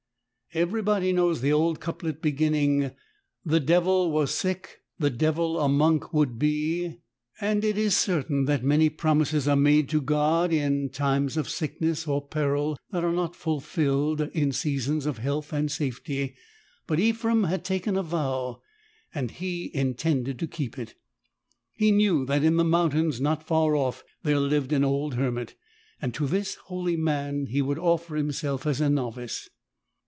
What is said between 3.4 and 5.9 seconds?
The devil was sick, the devil a